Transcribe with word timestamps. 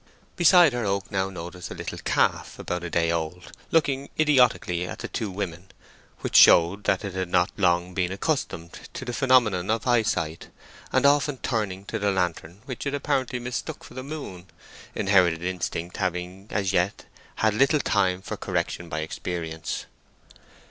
Beside 0.35 0.73
her 0.73 0.83
Oak 0.83 1.11
now 1.11 1.29
noticed 1.29 1.69
a 1.69 1.75
little 1.75 1.99
calf 1.99 2.57
about 2.57 2.83
a 2.83 2.89
day 2.89 3.11
old, 3.11 3.51
looking 3.69 4.09
idiotically 4.19 4.87
at 4.87 4.97
the 4.97 5.07
two 5.07 5.29
women, 5.29 5.67
which 6.21 6.35
showed 6.35 6.85
that 6.85 7.05
it 7.05 7.13
had 7.13 7.29
not 7.29 7.51
long 7.55 7.93
been 7.93 8.11
accustomed 8.11 8.79
to 8.95 9.05
the 9.05 9.13
phenomenon 9.13 9.69
of 9.69 9.85
eyesight, 9.85 10.49
and 10.91 11.05
often 11.05 11.37
turning 11.37 11.85
to 11.85 11.99
the 11.99 12.09
lantern, 12.09 12.63
which 12.65 12.87
it 12.87 12.95
apparently 12.95 13.37
mistook 13.37 13.83
for 13.83 13.93
the 13.93 14.01
moon, 14.01 14.47
inherited 14.95 15.43
instinct 15.43 15.97
having 15.97 16.47
as 16.49 16.73
yet 16.73 17.05
had 17.35 17.53
little 17.53 17.79
time 17.79 18.23
for 18.23 18.35
correction 18.35 18.89
by 18.89 19.01
experience. 19.01 19.85